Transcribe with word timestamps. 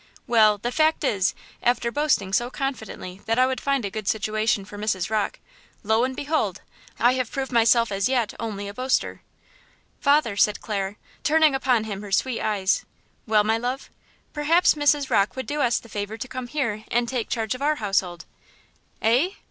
"Well, 0.25 0.57
the 0.57 0.71
fact 0.71 1.03
is, 1.03 1.35
after 1.61 1.91
boasting 1.91 2.33
so 2.33 2.49
confidently 2.49 3.21
that 3.27 3.37
I 3.37 3.45
would 3.45 3.61
find 3.61 3.85
a 3.85 3.91
good 3.91 4.07
situation 4.07 4.65
for 4.65 4.75
Mrs. 4.75 5.11
Rocke, 5.11 5.37
lo 5.83 6.03
and 6.03 6.15
behold! 6.15 6.61
I 6.97 7.13
have 7.13 7.31
proved 7.31 7.51
myself 7.51 7.91
as 7.91 8.09
yet 8.09 8.33
only 8.39 8.67
a 8.67 8.73
boaster." 8.73 9.21
"Father," 9.99 10.35
said 10.35 10.59
Clara, 10.59 10.95
turning 11.23 11.53
upon 11.53 11.83
him 11.83 12.01
her 12.01 12.11
sweet 12.11 12.41
eyes. 12.41 12.83
"Well, 13.27 13.43
my 13.43 13.59
love?" 13.59 13.91
"Perhaps 14.33 14.73
Mrs. 14.73 15.11
Rocke 15.11 15.35
would 15.35 15.45
do 15.45 15.61
us 15.61 15.77
the 15.77 15.87
favor 15.87 16.17
to 16.17 16.27
come 16.27 16.47
here 16.47 16.83
and 16.87 17.07
take 17.07 17.29
charge 17.29 17.53
of 17.53 17.61
our 17.61 17.75
household." 17.75 18.25
"Eh! 19.03 19.33